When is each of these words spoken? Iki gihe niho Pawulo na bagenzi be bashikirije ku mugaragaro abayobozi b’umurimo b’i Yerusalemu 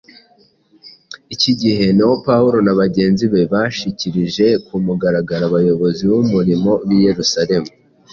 Iki 1.33 1.51
gihe 1.61 1.85
niho 1.95 2.13
Pawulo 2.27 2.57
na 2.65 2.73
bagenzi 2.81 3.23
be 3.31 3.41
bashikirije 3.51 4.45
ku 4.65 4.73
mugaragaro 4.85 5.43
abayobozi 5.49 6.01
b’umurimo 6.09 6.71
b’i 6.87 6.99
Yerusalemu 7.05 7.69